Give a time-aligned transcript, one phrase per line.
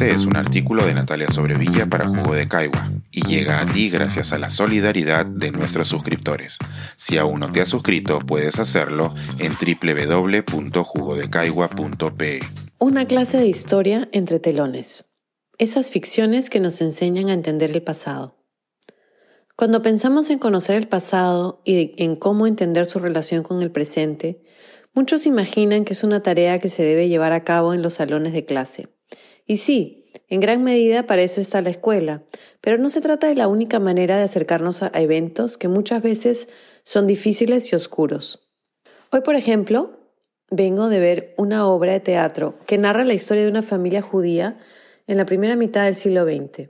[0.00, 3.90] Este es un artículo de Natalia Sobrevilla para Jugo de Caigua y llega a ti
[3.90, 6.56] gracias a la solidaridad de nuestros suscriptores.
[6.96, 12.40] Si aún no te has suscrito, puedes hacerlo en www.jugodecaigua.pe.
[12.78, 15.04] Una clase de historia entre telones.
[15.58, 18.38] Esas ficciones que nos enseñan a entender el pasado.
[19.54, 24.40] Cuando pensamos en conocer el pasado y en cómo entender su relación con el presente,
[24.94, 28.32] muchos imaginan que es una tarea que se debe llevar a cabo en los salones
[28.32, 28.88] de clase.
[29.50, 32.22] Y sí, en gran medida para eso está la escuela,
[32.60, 36.48] pero no se trata de la única manera de acercarnos a eventos que muchas veces
[36.84, 38.48] son difíciles y oscuros.
[39.10, 39.98] Hoy, por ejemplo,
[40.52, 44.56] vengo de ver una obra de teatro que narra la historia de una familia judía
[45.08, 46.68] en la primera mitad del siglo XX.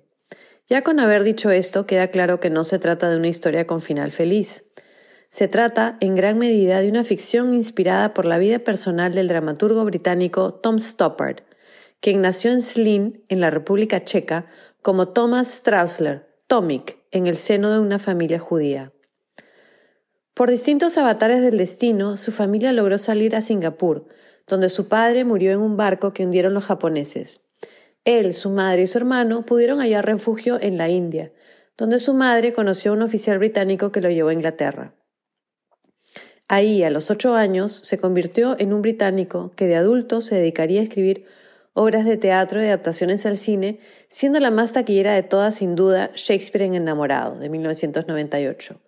[0.67, 3.83] Ya con haber dicho esto, queda claro que no se trata de una historia con
[3.83, 4.65] final feliz.
[5.29, 9.85] Se trata, en gran medida, de una ficción inspirada por la vida personal del dramaturgo
[9.85, 11.43] británico Tom Stoppard,
[12.01, 14.47] quien nació en Slin, en la República Checa,
[14.83, 18.93] como Thomas Strausler, Tomik, en el seno de una familia judía.
[20.35, 24.07] Por distintos avatares del destino, su familia logró salir a Singapur,
[24.47, 27.43] donde su padre murió en un barco que hundieron los japoneses.
[28.05, 31.33] Él, su madre y su hermano pudieron hallar refugio en la India,
[31.77, 34.95] donde su madre conoció a un oficial británico que lo llevó a Inglaterra.
[36.49, 40.81] Ahí, a los ocho años, se convirtió en un británico que de adulto se dedicaría
[40.81, 41.27] a escribir
[41.81, 46.11] obras de teatro y adaptaciones al cine, siendo la más taquillera de todas sin duda
[46.15, 48.79] Shakespeare en Enamorado, de 1998.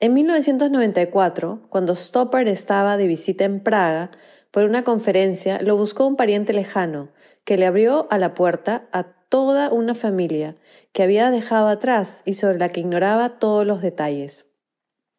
[0.00, 4.10] En 1994, cuando Stoppard estaba de visita en Praga
[4.50, 7.10] por una conferencia, lo buscó un pariente lejano,
[7.44, 10.56] que le abrió a la puerta a toda una familia
[10.92, 14.46] que había dejado atrás y sobre la que ignoraba todos los detalles.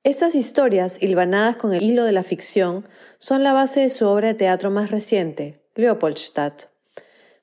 [0.03, 2.85] Estas historias, hilvanadas con el hilo de la ficción,
[3.19, 6.68] son la base de su obra de teatro más reciente, Leopoldstadt.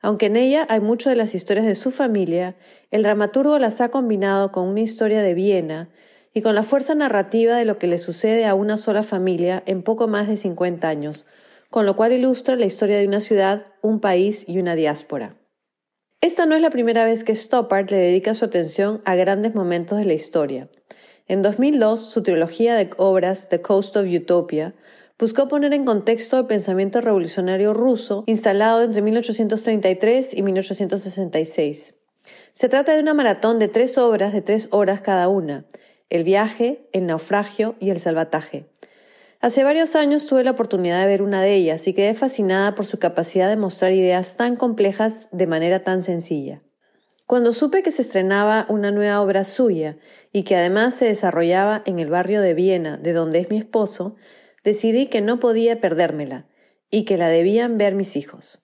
[0.07, 2.55] Aunque en ella hay mucho de las historias de su familia,
[2.93, 5.89] el dramaturgo las ha combinado con una historia de Viena
[6.33, 9.83] y con la fuerza narrativa de lo que le sucede a una sola familia en
[9.83, 11.27] poco más de 50 años,
[11.71, 15.35] con lo cual ilustra la historia de una ciudad, un país y una diáspora.
[16.21, 19.99] Esta no es la primera vez que Stoppard le dedica su atención a grandes momentos
[19.99, 20.69] de la historia.
[21.27, 24.77] En 2002, su trilogía de obras The Coast of Utopia
[25.19, 31.95] buscó poner en contexto el pensamiento revolucionario ruso instalado entre 1833 y 1866.
[32.53, 35.65] Se trata de una maratón de tres obras de tres horas cada una,
[36.11, 38.67] El viaje, El naufragio y El salvataje.
[39.41, 42.87] Hace varios años tuve la oportunidad de ver una de ellas y quedé fascinada por
[42.87, 46.63] su capacidad de mostrar ideas tan complejas de manera tan sencilla.
[47.27, 49.99] Cuando supe que se estrenaba una nueva obra suya
[50.33, 54.17] y que además se desarrollaba en el barrio de Viena, de donde es mi esposo,
[54.67, 56.49] decidí que no podía perdérmela
[56.91, 58.59] y que la debían ver mis hijos.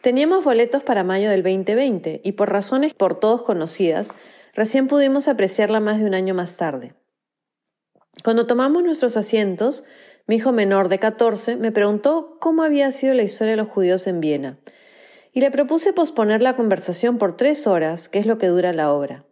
[0.00, 4.14] Teníamos boletos para mayo del 2020 y por razones por todos conocidas,
[4.54, 6.94] recién pudimos apreciarla más de un año más tarde.
[8.24, 9.84] Cuando tomamos nuestros asientos,
[10.26, 14.06] mi hijo menor de 14 me preguntó cómo había sido la historia de los judíos
[14.06, 14.58] en Viena,
[15.32, 18.90] y le propuse posponer la conversación por tres horas, que es lo que dura la
[18.90, 19.26] obra.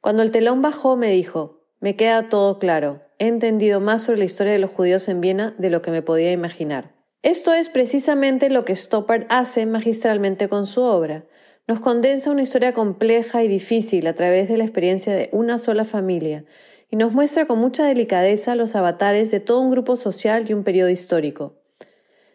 [0.00, 4.24] Cuando el telón bajó, me dijo, me queda todo claro, he entendido más sobre la
[4.24, 6.94] historia de los judíos en Viena de lo que me podía imaginar.
[7.22, 11.24] Esto es precisamente lo que Stoppard hace magistralmente con su obra.
[11.66, 15.84] Nos condensa una historia compleja y difícil a través de la experiencia de una sola
[15.84, 16.44] familia,
[16.90, 20.64] y nos muestra con mucha delicadeza los avatares de todo un grupo social y un
[20.64, 21.60] periodo histórico.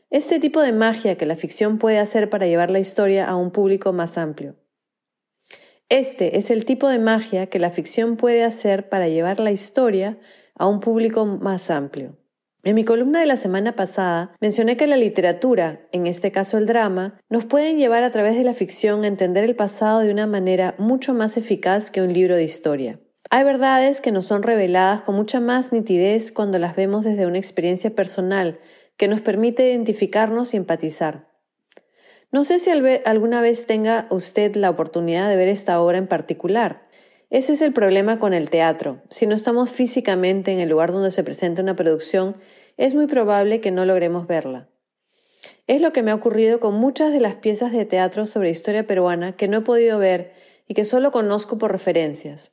[0.09, 3.51] Este tipo de magia que la ficción puede hacer para llevar la historia a un
[3.51, 4.55] público más amplio.
[5.93, 10.17] Este es el tipo de magia que la ficción puede hacer para llevar la historia
[10.55, 12.17] a un público más amplio.
[12.63, 16.65] En mi columna de la semana pasada mencioné que la literatura, en este caso el
[16.65, 20.25] drama, nos pueden llevar a través de la ficción a entender el pasado de una
[20.25, 22.99] manera mucho más eficaz que un libro de historia.
[23.29, 27.37] Hay verdades que nos son reveladas con mucha más nitidez cuando las vemos desde una
[27.37, 28.57] experiencia personal
[28.97, 31.32] que nos permite identificarnos y empatizar.
[32.33, 36.81] No sé si alguna vez tenga usted la oportunidad de ver esta obra en particular.
[37.29, 39.03] Ese es el problema con el teatro.
[39.11, 42.37] Si no estamos físicamente en el lugar donde se presenta una producción,
[42.75, 44.67] es muy probable que no logremos verla.
[45.67, 48.87] Es lo que me ha ocurrido con muchas de las piezas de teatro sobre historia
[48.87, 50.33] peruana que no he podido ver
[50.67, 52.51] y que solo conozco por referencias.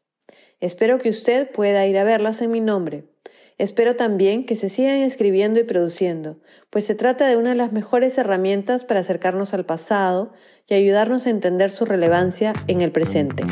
[0.60, 3.04] Espero que usted pueda ir a verlas en mi nombre.
[3.60, 6.40] Espero también que se sigan escribiendo y produciendo,
[6.70, 10.32] pues se trata de una de las mejores herramientas para acercarnos al pasado
[10.66, 13.42] y ayudarnos a entender su relevancia en el presente.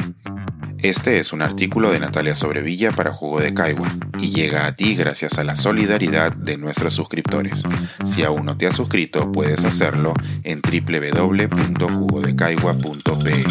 [0.78, 3.86] Este es un artículo de Natalia Sobrevilla para Jugo de Caigua
[4.18, 7.62] y llega a ti gracias a la solidaridad de nuestros suscriptores.
[8.02, 13.44] Si aún no te has suscrito, puedes hacerlo en www.jugodecaigua.pe.